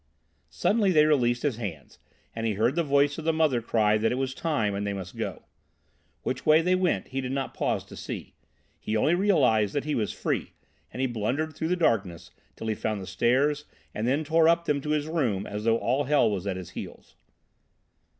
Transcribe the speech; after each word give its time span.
Suddenly 0.49 0.91
they 0.91 1.05
released 1.05 1.43
his 1.43 1.57
hands 1.57 1.99
and 2.35 2.47
he 2.47 2.53
heard 2.55 2.73
the 2.73 2.81
voice 2.83 3.19
of 3.19 3.23
the 3.23 3.31
mother 3.31 3.61
cry 3.61 3.99
that 3.99 4.11
it 4.11 4.15
was 4.17 4.33
time, 4.33 4.73
and 4.73 4.87
they 4.87 4.93
must 4.93 5.15
go. 5.15 5.43
Which 6.23 6.43
way 6.43 6.63
they 6.63 6.73
went 6.73 7.09
he 7.09 7.21
did 7.21 7.31
not 7.31 7.53
pause 7.53 7.85
to 7.85 7.95
see. 7.95 8.33
He 8.79 8.97
only 8.97 9.13
realised 9.13 9.75
that 9.75 9.83
he 9.85 9.93
was 9.93 10.11
free, 10.11 10.53
and 10.91 11.01
he 11.01 11.05
blundered 11.07 11.53
through 11.55 11.67
the 11.67 11.75
darkness 11.75 12.31
till 12.55 12.65
he 12.65 12.73
found 12.73 12.99
the 12.99 13.05
stairs 13.05 13.65
and 13.93 14.07
then 14.07 14.23
tore 14.23 14.49
up 14.49 14.65
them 14.65 14.81
to 14.81 14.89
his 14.89 15.05
room 15.05 15.45
as 15.45 15.65
though 15.65 15.77
all 15.77 16.05
hell 16.05 16.31
was 16.31 16.47
at 16.47 16.57
his 16.57 16.71
heels. 16.71 17.15